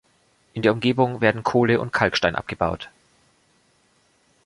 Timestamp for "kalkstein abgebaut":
1.93-2.89